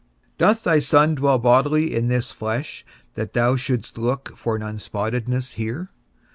Doth 0.39 0.63
thy 0.63 0.79
Son 0.79 1.13
dwell 1.13 1.37
bodily 1.37 1.93
in 1.95 2.07
this 2.07 2.31
flesh 2.31 2.83
that 3.13 3.33
thou 3.33 3.55
shouldst 3.55 3.99
look 3.99 4.35
for 4.35 4.55
an 4.55 4.63
unspottedness 4.63 5.53
here? 5.57 5.89